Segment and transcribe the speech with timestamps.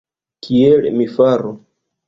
[0.47, 1.55] Kiel mi faru!